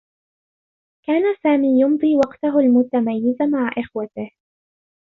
[1.05, 4.29] كان سامي يمضي وقته المتميّز مع إخوته.